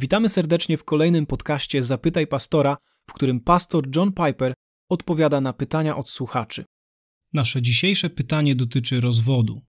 Witamy 0.00 0.28
serdecznie 0.28 0.76
w 0.76 0.84
kolejnym 0.84 1.26
podcaście 1.26 1.82
Zapytaj 1.82 2.26
Pastora, 2.26 2.76
w 3.06 3.12
którym 3.12 3.40
pastor 3.40 3.96
John 3.96 4.12
Piper 4.12 4.52
odpowiada 4.88 5.40
na 5.40 5.52
pytania 5.52 5.96
od 5.96 6.10
słuchaczy. 6.10 6.64
Nasze 7.32 7.62
dzisiejsze 7.62 8.10
pytanie 8.10 8.54
dotyczy 8.54 9.00
rozwodu. 9.00 9.62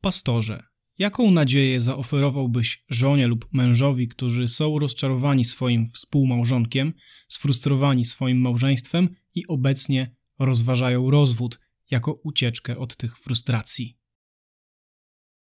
Pastorze, 0.00 0.62
jaką 0.98 1.30
nadzieję 1.30 1.80
zaoferowałbyś 1.80 2.84
żonie 2.90 3.26
lub 3.26 3.48
mężowi, 3.52 4.08
którzy 4.08 4.48
są 4.48 4.78
rozczarowani 4.78 5.44
swoim 5.44 5.86
współmałżonkiem, 5.86 6.92
sfrustrowani 7.28 8.04
swoim 8.04 8.40
małżeństwem 8.40 9.08
i 9.34 9.46
obecnie 9.46 10.16
rozważają 10.38 11.10
rozwód 11.10 11.60
jako 11.90 12.14
ucieczkę 12.24 12.78
od 12.78 12.96
tych 12.96 13.18
frustracji? 13.18 13.99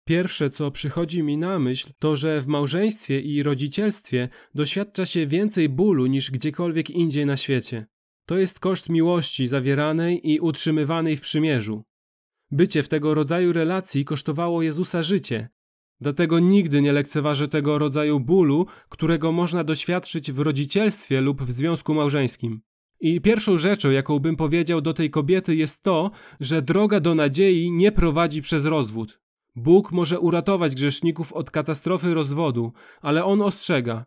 Pierwsze, 0.04 0.50
co 0.50 0.70
przychodzi 0.70 1.22
mi 1.22 1.36
na 1.36 1.58
myśl, 1.58 1.90
to 1.98 2.16
że 2.16 2.40
w 2.40 2.46
małżeństwie 2.46 3.20
i 3.20 3.42
rodzicielstwie 3.42 4.28
doświadcza 4.54 5.06
się 5.06 5.26
więcej 5.26 5.68
bólu 5.68 6.06
niż 6.06 6.30
gdziekolwiek 6.30 6.90
indziej 6.90 7.26
na 7.26 7.36
świecie. 7.36 7.86
To 8.26 8.38
jest 8.38 8.60
koszt 8.60 8.88
miłości 8.88 9.46
zawieranej 9.46 10.30
i 10.32 10.40
utrzymywanej 10.40 11.16
w 11.16 11.20
przymierzu. 11.20 11.82
Bycie 12.50 12.82
w 12.82 12.88
tego 12.88 13.14
rodzaju 13.14 13.52
relacji 13.52 14.04
kosztowało 14.04 14.62
Jezusa 14.62 15.02
życie. 15.02 15.48
Dlatego 16.00 16.38
nigdy 16.38 16.82
nie 16.82 16.92
lekceważę 16.92 17.48
tego 17.48 17.78
rodzaju 17.78 18.20
bólu, 18.20 18.66
którego 18.88 19.32
można 19.32 19.64
doświadczyć 19.64 20.32
w 20.32 20.38
rodzicielstwie 20.38 21.20
lub 21.20 21.42
w 21.42 21.52
związku 21.52 21.94
małżeńskim. 21.94 22.60
I 23.00 23.20
pierwszą 23.20 23.58
rzeczą, 23.58 23.90
jaką 23.90 24.18
bym 24.18 24.36
powiedział 24.36 24.80
do 24.80 24.94
tej 24.94 25.10
kobiety, 25.10 25.56
jest 25.56 25.82
to, 25.82 26.10
że 26.40 26.62
droga 26.62 27.00
do 27.00 27.14
nadziei 27.14 27.70
nie 27.70 27.92
prowadzi 27.92 28.42
przez 28.42 28.64
rozwód. 28.64 29.23
Bóg 29.56 29.92
może 29.92 30.20
uratować 30.20 30.74
grzeszników 30.74 31.32
od 31.32 31.50
katastrofy 31.50 32.14
rozwodu, 32.14 32.72
ale 33.00 33.24
On 33.24 33.42
ostrzega: 33.42 34.04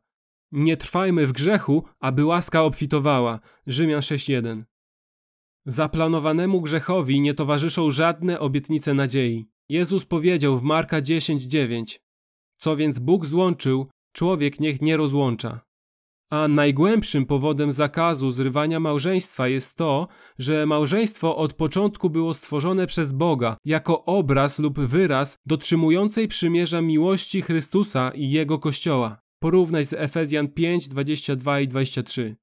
Nie 0.52 0.78
trwajmy 0.78 1.28
w 1.28 1.32
grzechu, 1.32 1.84
aby 2.00 2.26
łaska 2.26 2.64
obfitowała. 2.64 3.40
Rzymian 3.68 4.02
6:1. 4.02 4.64
Zaplanowanemu 5.66 6.62
grzechowi 6.62 7.22
nie 7.22 7.34
towarzyszą 7.34 7.92
żadne 7.92 8.40
obietnice 8.40 8.94
nadziei. 8.94 9.46
Jezus 9.70 10.06
powiedział 10.06 10.58
w 10.58 10.64
Marka 10.64 11.02
10:9: 11.02 12.00
Co 12.58 12.76
więc 12.76 13.00
Bóg 13.00 13.26
złączył, 13.26 13.88
człowiek 14.12 14.60
niech 14.60 14.82
nie 14.82 14.98
rozłącza. 14.98 15.67
A 16.32 16.48
najgłębszym 16.48 17.26
powodem 17.26 17.74
zakazu 17.74 18.32
zrywania 18.32 18.80
małżeństwa 18.80 19.48
jest 19.48 19.76
to, 19.76 20.08
że 20.40 20.66
małżeństwo 20.66 21.38
od 21.38 21.54
początku 21.54 22.10
było 22.10 22.34
stworzone 22.34 22.88
przez 22.88 23.14
Boga 23.14 23.58
jako 23.66 24.06
obraz 24.06 24.60
lub 24.60 24.80
wyraz 24.80 25.38
dotrzymującej 25.46 26.28
przymierza 26.28 26.82
miłości 26.82 27.42
Chrystusa 27.42 28.12
i 28.16 28.30
Jego 28.30 28.60
Kościoła. 28.60 29.20
Porównaj 29.40 29.86
z 29.86 29.94
Efezjan 29.94 30.48
5, 30.48 30.88
22 30.88 31.60
i 31.60 31.68
23. 31.68 32.36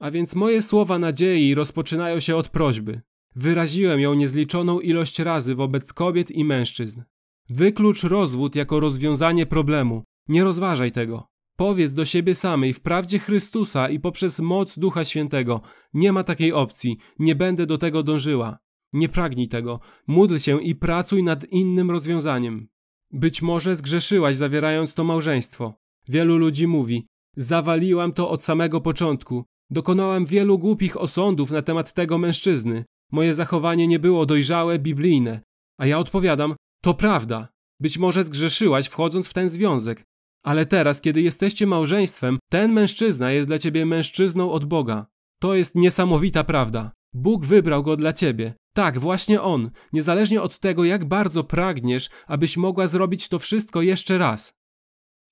A 0.00 0.10
więc 0.10 0.34
moje 0.34 0.62
słowa 0.62 0.98
nadziei 0.98 1.54
rozpoczynają 1.54 2.20
się 2.20 2.36
od 2.36 2.48
prośby. 2.48 3.00
Wyraziłem 3.36 4.00
ją 4.00 4.14
niezliczoną 4.14 4.80
ilość 4.80 5.18
razy 5.18 5.54
wobec 5.54 5.92
kobiet 5.92 6.30
i 6.30 6.44
mężczyzn. 6.44 7.02
Wyklucz 7.50 8.02
rozwód 8.02 8.56
jako 8.56 8.80
rozwiązanie 8.80 9.46
problemu. 9.46 10.02
Nie 10.28 10.44
rozważaj 10.44 10.92
tego. 10.92 11.26
Powiedz 11.58 11.94
do 11.94 12.04
siebie 12.04 12.34
samej 12.34 12.72
w 12.72 12.80
prawdzie 12.80 13.18
Chrystusa 13.18 13.88
i 13.88 14.00
poprzez 14.00 14.40
moc 14.40 14.78
Ducha 14.78 15.04
Świętego: 15.04 15.60
Nie 15.94 16.12
ma 16.12 16.24
takiej 16.24 16.52
opcji, 16.52 16.98
nie 17.18 17.34
będę 17.34 17.66
do 17.66 17.78
tego 17.78 18.02
dążyła. 18.02 18.58
Nie 18.92 19.08
pragnij 19.08 19.48
tego, 19.48 19.80
módl 20.06 20.36
się 20.36 20.62
i 20.62 20.74
pracuj 20.74 21.22
nad 21.22 21.44
innym 21.44 21.90
rozwiązaniem. 21.90 22.68
Być 23.12 23.42
może 23.42 23.74
zgrzeszyłaś 23.74 24.36
zawierając 24.36 24.94
to 24.94 25.04
małżeństwo. 25.04 25.74
Wielu 26.08 26.36
ludzi 26.36 26.66
mówi: 26.66 27.06
Zawaliłam 27.36 28.12
to 28.12 28.30
od 28.30 28.42
samego 28.42 28.80
początku. 28.80 29.44
Dokonałam 29.70 30.26
wielu 30.26 30.58
głupich 30.58 30.96
osądów 30.96 31.50
na 31.50 31.62
temat 31.62 31.92
tego 31.92 32.18
mężczyzny. 32.18 32.84
Moje 33.12 33.34
zachowanie 33.34 33.88
nie 33.88 33.98
było 33.98 34.26
dojrzałe, 34.26 34.78
biblijne. 34.78 35.40
A 35.78 35.86
ja 35.86 35.98
odpowiadam: 35.98 36.54
To 36.82 36.94
prawda. 36.94 37.48
Być 37.80 37.98
może 37.98 38.24
zgrzeszyłaś 38.24 38.86
wchodząc 38.86 39.28
w 39.28 39.34
ten 39.34 39.48
związek, 39.48 40.04
ale 40.42 40.66
teraz, 40.66 41.00
kiedy 41.00 41.22
jesteście 41.22 41.66
małżeństwem, 41.66 42.38
ten 42.50 42.72
mężczyzna 42.72 43.32
jest 43.32 43.48
dla 43.48 43.58
ciebie 43.58 43.86
mężczyzną 43.86 44.50
od 44.50 44.64
Boga. 44.64 45.06
To 45.40 45.54
jest 45.54 45.74
niesamowita 45.74 46.44
prawda. 46.44 46.92
Bóg 47.14 47.44
wybrał 47.44 47.82
go 47.82 47.96
dla 47.96 48.12
ciebie. 48.12 48.54
Tak, 48.74 48.98
właśnie 48.98 49.42
on, 49.42 49.70
niezależnie 49.92 50.42
od 50.42 50.58
tego, 50.58 50.84
jak 50.84 51.04
bardzo 51.04 51.44
pragniesz, 51.44 52.08
abyś 52.26 52.56
mogła 52.56 52.86
zrobić 52.86 53.28
to 53.28 53.38
wszystko 53.38 53.82
jeszcze 53.82 54.18
raz. 54.18 54.52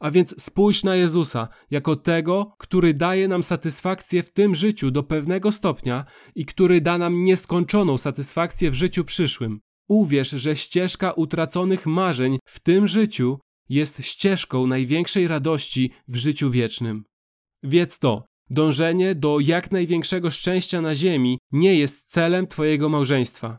A 0.00 0.11
więc 0.11 0.43
spójrz 0.43 0.84
na 0.84 0.97
Jezusa 0.97 1.49
jako 1.71 1.97
tego, 1.97 2.53
który 2.59 2.94
daje 2.94 3.28
nam 3.28 3.43
satysfakcję 3.43 4.23
w 4.23 4.33
tym 4.33 4.55
życiu 4.55 4.91
do 4.91 5.03
pewnego 5.03 5.53
stopnia 5.53 6.05
i 6.34 6.47
który 6.47 6.81
da 6.81 6.99
nam 6.99 7.23
nieskończoną 7.23 7.99
satysfakcję 7.99 8.71
w 8.71 8.75
życiu 8.75 9.05
przyszłym. 9.05 9.61
Uwierz, 9.88 10.31
że 10.31 10.56
ścieżka 10.56 11.12
utraconych 11.12 11.87
marzeń 11.87 12.38
w 12.44 12.61
tym 12.61 12.88
życiu 12.88 13.38
jest 13.69 14.04
ścieżką 14.04 14.66
największej 14.66 15.28
radości 15.28 15.91
w 16.09 16.16
życiu 16.16 16.50
wiecznym. 16.50 17.04
Wiedz 17.62 17.99
to, 17.99 18.25
dążenie 18.50 19.15
do 19.15 19.41
jak 19.41 19.71
największego 19.71 20.31
szczęścia 20.31 20.81
na 20.81 20.94
ziemi 20.94 21.38
nie 21.53 21.78
jest 21.78 22.10
celem 22.10 22.47
Twojego 22.47 22.88
małżeństwa. 22.88 23.59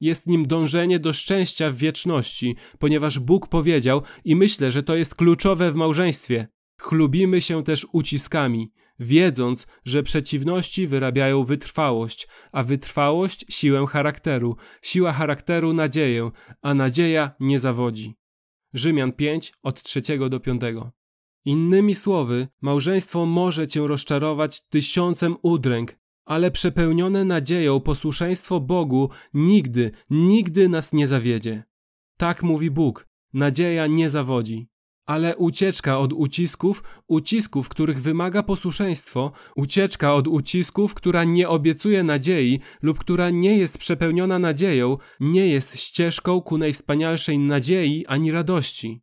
Jest 0.00 0.26
nim 0.26 0.46
dążenie 0.46 0.98
do 0.98 1.12
szczęścia 1.12 1.70
w 1.70 1.76
wieczności, 1.76 2.56
ponieważ 2.78 3.18
Bóg 3.18 3.48
powiedział 3.48 4.02
i 4.24 4.36
myślę, 4.36 4.72
że 4.72 4.82
to 4.82 4.96
jest 4.96 5.14
kluczowe 5.14 5.72
w 5.72 5.74
małżeństwie. 5.74 6.48
Chlubimy 6.80 7.40
się 7.40 7.64
też 7.64 7.86
uciskami, 7.92 8.72
wiedząc, 8.98 9.66
że 9.84 10.02
przeciwności 10.02 10.86
wyrabiają 10.86 11.44
wytrwałość, 11.44 12.28
a 12.52 12.62
wytrwałość 12.62 13.44
siłę 13.48 13.86
charakteru, 13.86 14.56
siła 14.82 15.12
charakteru 15.12 15.72
nadzieję, 15.72 16.30
a 16.62 16.74
nadzieja 16.74 17.30
nie 17.40 17.58
zawodzi. 17.58 18.17
Rzymian 18.74 19.12
5 19.12 19.52
od 19.62 19.82
3 19.82 20.02
do 20.30 20.40
5. 20.40 20.62
Innymi 21.44 21.94
słowy, 21.94 22.48
małżeństwo 22.60 23.26
może 23.26 23.68
cię 23.68 23.86
rozczarować 23.86 24.60
tysiącem 24.60 25.36
udręk, 25.42 25.98
ale 26.24 26.50
przepełnione 26.50 27.24
nadzieją 27.24 27.80
posłuszeństwo 27.80 28.60
Bogu 28.60 29.10
nigdy, 29.34 29.90
nigdy 30.10 30.68
nas 30.68 30.92
nie 30.92 31.06
zawiedzie. 31.06 31.64
Tak 32.16 32.42
mówi 32.42 32.70
Bóg, 32.70 33.08
nadzieja 33.32 33.86
nie 33.86 34.10
zawodzi 34.10 34.67
ale 35.08 35.36
ucieczka 35.36 35.98
od 35.98 36.12
ucisków, 36.12 36.82
ucisków, 37.06 37.68
których 37.68 38.00
wymaga 38.00 38.42
posłuszeństwo, 38.42 39.32
ucieczka 39.56 40.14
od 40.14 40.28
ucisków, 40.28 40.94
która 40.94 41.24
nie 41.24 41.48
obiecuje 41.48 42.02
nadziei 42.02 42.60
lub 42.82 42.98
która 42.98 43.30
nie 43.30 43.58
jest 43.58 43.78
przepełniona 43.78 44.38
nadzieją, 44.38 44.96
nie 45.20 45.46
jest 45.46 45.80
ścieżką 45.80 46.40
ku 46.40 46.58
najwspanialszej 46.58 47.38
nadziei 47.38 48.06
ani 48.06 48.32
radości. 48.32 49.02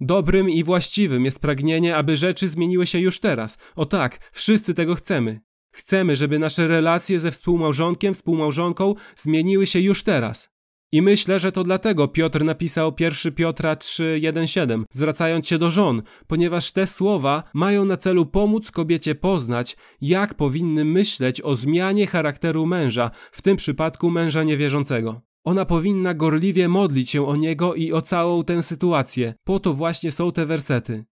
Dobrym 0.00 0.50
i 0.50 0.64
właściwym 0.64 1.24
jest 1.24 1.38
pragnienie, 1.38 1.96
aby 1.96 2.16
rzeczy 2.16 2.48
zmieniły 2.48 2.86
się 2.86 2.98
już 2.98 3.20
teraz. 3.20 3.58
O 3.76 3.86
tak, 3.86 4.30
wszyscy 4.32 4.74
tego 4.74 4.94
chcemy. 4.94 5.40
Chcemy, 5.72 6.16
żeby 6.16 6.38
nasze 6.38 6.66
relacje 6.66 7.20
ze 7.20 7.30
współmałżonkiem, 7.30 8.14
współmałżonką 8.14 8.94
zmieniły 9.16 9.66
się 9.66 9.80
już 9.80 10.02
teraz. 10.02 10.53
I 10.94 11.02
myślę, 11.02 11.38
że 11.38 11.52
to 11.52 11.64
dlatego 11.64 12.08
Piotr 12.08 12.44
napisał 12.44 12.94
1 13.00 13.32
Piotra 13.32 13.74
3:1-7, 13.74 14.84
zwracając 14.90 15.48
się 15.48 15.58
do 15.58 15.70
żon, 15.70 16.02
ponieważ 16.26 16.72
te 16.72 16.86
słowa 16.86 17.42
mają 17.54 17.84
na 17.84 17.96
celu 17.96 18.26
pomóc 18.26 18.70
kobiecie 18.70 19.14
poznać, 19.14 19.76
jak 20.00 20.34
powinny 20.34 20.84
myśleć 20.84 21.40
o 21.40 21.56
zmianie 21.56 22.06
charakteru 22.06 22.66
męża, 22.66 23.10
w 23.32 23.42
tym 23.42 23.56
przypadku 23.56 24.10
męża 24.10 24.42
niewierzącego. 24.42 25.20
Ona 25.44 25.64
powinna 25.64 26.14
gorliwie 26.14 26.68
modlić 26.68 27.10
się 27.10 27.26
o 27.26 27.36
niego 27.36 27.74
i 27.74 27.92
o 27.92 28.02
całą 28.02 28.44
tę 28.44 28.62
sytuację. 28.62 29.34
Po 29.44 29.60
to 29.60 29.74
właśnie 29.74 30.10
są 30.10 30.32
te 30.32 30.46
wersety. 30.46 31.04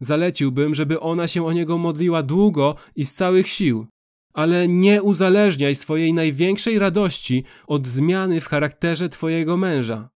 Zaleciłbym, 0.00 0.74
żeby 0.74 1.00
ona 1.00 1.28
się 1.28 1.46
o 1.46 1.52
niego 1.52 1.78
modliła 1.78 2.22
długo 2.22 2.74
i 2.96 3.04
z 3.04 3.14
całych 3.14 3.48
sił 3.48 3.86
ale 4.32 4.68
nie 4.68 5.02
uzależniaj 5.02 5.74
swojej 5.74 6.14
największej 6.14 6.78
radości 6.78 7.44
od 7.66 7.88
zmiany 7.88 8.40
w 8.40 8.46
charakterze 8.46 9.08
Twojego 9.08 9.56
męża. 9.56 10.10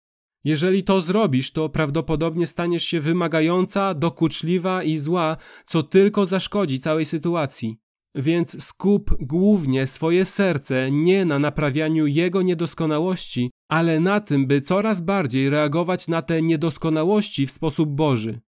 Jeżeli 0.44 0.84
to 0.84 1.02
zrobisz, 1.02 1.52
to 1.52 1.70
prawdopodobnie 1.70 2.48
staniesz 2.48 2.84
się 2.84 3.00
wymagająca, 3.00 3.94
dokuczliwa 3.94 4.84
i 4.84 4.98
zła, 4.98 5.38
co 5.68 5.84
tylko 5.84 6.26
zaszkodzi 6.26 6.80
całej 6.80 7.06
sytuacji. 7.06 7.78
Więc 8.16 8.64
skup 8.64 9.12
głównie 9.20 9.88
swoje 9.88 10.26
serce 10.26 10.92
nie 10.92 11.26
na 11.26 11.40
naprawianiu 11.40 12.08
jego 12.08 12.42
niedoskonałości, 12.42 13.52
ale 13.70 14.00
na 14.00 14.20
tym, 14.20 14.46
by 14.46 14.62
coraz 14.62 15.02
bardziej 15.02 15.50
reagować 15.50 16.08
na 16.08 16.22
te 16.22 16.42
niedoskonałości 16.42 17.46
w 17.46 17.52
sposób 17.52 17.90
Boży. 17.90 18.42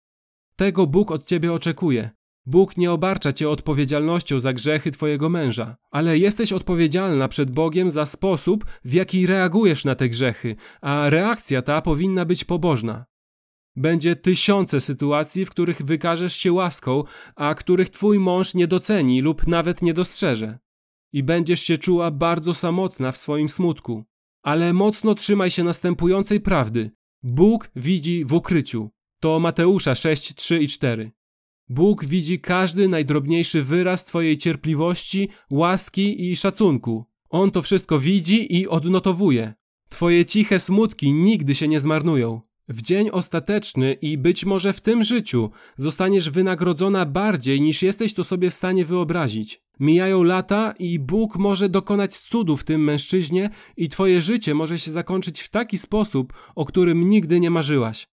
Tego 0.57 0.87
Bóg 0.87 1.11
od 1.11 1.27
ciebie 1.27 1.53
oczekuje. 1.53 2.11
Bóg 2.47 2.77
nie 2.77 2.93
obarcza 2.93 3.33
cię 3.33 3.49
odpowiedzialnością 3.49 4.41
za 4.41 4.53
grzechy 4.53 4.91
twojego 4.91 5.29
męża, 5.29 5.77
ale 5.91 6.19
jesteś 6.19 6.53
odpowiedzialna 6.53 7.29
przed 7.29 7.51
Bogiem 7.51 7.91
za 7.91 8.07
sposób, 8.07 8.65
w 8.85 8.93
jaki 8.93 9.27
reagujesz 9.27 9.85
na 9.85 9.95
te 9.95 10.09
grzechy, 10.09 10.57
a 10.81 11.11
reakcja 11.11 11.63
ta 11.63 11.83
powinna 11.83 12.25
być 12.25 12.45
pobożna. 12.45 13.05
Będzie 13.77 14.17
tysiące 14.17 14.81
sytuacji, 14.81 15.47
w 15.47 15.51
których 15.51 15.83
wykażesz 15.83 16.37
się 16.37 16.53
łaską, 16.53 17.03
a 17.37 17.55
których 17.55 17.91
twój 17.91 18.19
mąż 18.19 18.55
nie 18.55 18.67
doceni 18.67 19.21
lub 19.21 19.47
nawet 19.47 19.83
nie 19.83 19.95
dostrzeże. 19.95 20.59
I 21.13 21.23
będziesz 21.23 21.61
się 21.61 21.79
czuła 21.79 22.11
bardzo 22.11 22.55
samotna 22.55 23.13
w 23.13 23.19
swoim 23.19 23.49
smutku. 23.49 24.05
Ale 24.43 24.73
mocno 24.73 25.15
trzymaj 25.15 25.51
się 25.51 25.65
następującej 25.65 26.41
prawdy. 26.41 26.91
Bóg 27.23 27.71
widzi 27.77 28.25
w 28.25 28.33
ukryciu. 28.33 28.91
To 29.21 29.41
Mateusza 29.41 29.95
6, 29.95 30.35
3 30.35 30.59
i 30.63 30.69
4. 30.69 31.16
Bóg 31.69 32.05
widzi 32.05 32.41
każdy 32.41 32.89
najdrobniejszy 32.89 33.63
wyraz 33.63 34.05
Twojej 34.05 34.39
cierpliwości, 34.39 35.29
łaski 35.51 36.31
i 36.31 36.37
szacunku. 36.37 37.05
On 37.29 37.51
to 37.51 37.63
wszystko 37.63 37.99
widzi 37.99 38.57
i 38.57 38.69
odnotowuje. 38.69 39.55
Twoje 39.89 40.25
ciche 40.25 40.61
smutki 40.61 41.13
nigdy 41.13 41.55
się 41.55 41.69
nie 41.69 41.81
zmarnują. 41.81 42.41
W 42.69 42.83
dzień 42.83 43.11
ostateczny 43.13 43.93
i 43.93 44.19
być 44.19 44.45
może 44.45 44.73
w 44.73 44.81
tym 44.81 45.05
życiu 45.05 45.51
zostaniesz 45.77 46.31
wynagrodzona 46.31 47.07
bardziej 47.07 47.61
niż 47.61 47.83
jesteś 47.83 48.15
to 48.15 48.25
sobie 48.25 48.51
w 48.51 48.55
stanie 48.55 48.85
wyobrazić. 48.85 49.63
Mijają 49.81 50.23
lata 50.23 50.75
i 50.79 50.99
Bóg 50.99 51.37
może 51.37 51.69
dokonać 51.69 52.19
cudu 52.19 52.57
w 52.57 52.65
tym 52.65 52.85
mężczyźnie 52.85 53.51
i 53.77 53.89
twoje 53.89 54.21
życie 54.21 54.55
może 54.55 54.79
się 54.79 54.91
zakończyć 54.91 55.41
w 55.41 55.49
taki 55.49 55.79
sposób, 55.79 56.33
o 56.55 56.65
którym 56.65 57.11
nigdy 57.11 57.41
nie 57.41 57.51
marzyłaś. 57.51 58.09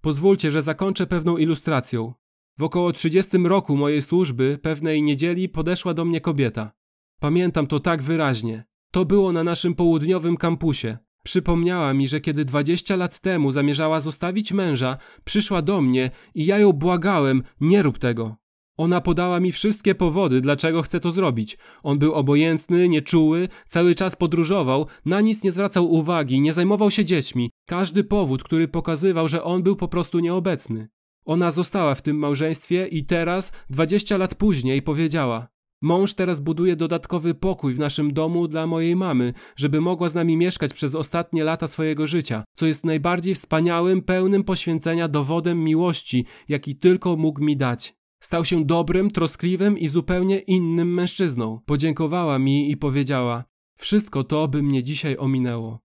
Pozwólcie, 0.00 0.50
że 0.50 0.62
zakończę 0.62 1.06
pewną 1.06 1.36
ilustracją. 1.36 2.14
W 2.58 2.62
około 2.62 2.92
30 2.92 3.38
roku 3.38 3.76
mojej 3.76 4.02
służby 4.02 4.58
pewnej 4.62 5.02
niedzieli 5.02 5.48
podeszła 5.48 5.94
do 5.94 6.04
mnie 6.04 6.20
kobieta. 6.20 6.72
Pamiętam 7.20 7.66
to 7.66 7.80
tak 7.80 8.02
wyraźnie. 8.02 8.64
To 8.90 9.04
było 9.04 9.32
na 9.32 9.44
naszym 9.44 9.74
południowym 9.74 10.36
kampusie. 10.36 10.98
Przypomniała 11.22 11.94
mi, 11.94 12.08
że 12.08 12.20
kiedy 12.20 12.44
20 12.44 12.96
lat 12.96 13.20
temu 13.20 13.52
zamierzała 13.52 14.00
zostawić 14.00 14.52
męża, 14.52 14.96
przyszła 15.24 15.62
do 15.62 15.80
mnie 15.80 16.10
i 16.34 16.46
ja 16.46 16.58
ją 16.58 16.72
błagałem, 16.72 17.42
nie 17.60 17.82
rób 17.82 17.98
tego. 17.98 18.36
Ona 18.76 19.00
podała 19.00 19.40
mi 19.40 19.52
wszystkie 19.52 19.94
powody, 19.94 20.40
dlaczego 20.40 20.82
chce 20.82 21.00
to 21.00 21.10
zrobić. 21.10 21.58
On 21.82 21.98
był 21.98 22.12
obojętny, 22.12 22.88
nieczuły, 22.88 23.48
cały 23.66 23.94
czas 23.94 24.16
podróżował, 24.16 24.86
na 25.04 25.20
nic 25.20 25.42
nie 25.42 25.50
zwracał 25.50 25.92
uwagi, 25.92 26.40
nie 26.40 26.52
zajmował 26.52 26.90
się 26.90 27.04
dziećmi. 27.04 27.50
Każdy 27.66 28.04
powód, 28.04 28.42
który 28.42 28.68
pokazywał, 28.68 29.28
że 29.28 29.44
on 29.44 29.62
był 29.62 29.76
po 29.76 29.88
prostu 29.88 30.18
nieobecny. 30.18 30.88
Ona 31.26 31.50
została 31.50 31.94
w 31.94 32.02
tym 32.02 32.18
małżeństwie 32.18 32.86
i 32.86 33.04
teraz, 33.04 33.52
20 33.70 34.16
lat 34.16 34.34
później, 34.34 34.82
powiedziała: 34.82 35.48
Mąż 35.82 36.14
teraz 36.14 36.40
buduje 36.40 36.76
dodatkowy 36.76 37.34
pokój 37.34 37.74
w 37.74 37.78
naszym 37.78 38.12
domu 38.12 38.48
dla 38.48 38.66
mojej 38.66 38.96
mamy, 38.96 39.32
żeby 39.56 39.80
mogła 39.80 40.08
z 40.08 40.14
nami 40.14 40.36
mieszkać 40.36 40.72
przez 40.72 40.94
ostatnie 40.94 41.44
lata 41.44 41.66
swojego 41.66 42.06
życia, 42.06 42.44
co 42.56 42.66
jest 42.66 42.84
najbardziej 42.84 43.34
wspaniałym, 43.34 44.02
pełnym 44.02 44.44
poświęcenia 44.44 45.08
dowodem 45.08 45.64
miłości, 45.64 46.26
jaki 46.48 46.76
tylko 46.76 47.16
mógł 47.16 47.44
mi 47.44 47.56
dać. 47.56 47.94
Stał 48.22 48.44
się 48.44 48.64
dobrym, 48.64 49.10
troskliwym 49.10 49.78
i 49.78 49.88
zupełnie 49.88 50.38
innym 50.38 50.94
mężczyzną. 50.94 51.60
Podziękowała 51.66 52.38
mi 52.38 52.70
i 52.70 52.76
powiedziała: 52.76 53.44
Wszystko 53.78 54.24
to 54.24 54.48
by 54.48 54.62
mnie 54.62 54.82
dzisiaj 54.82 55.16
ominęło. 55.18 55.85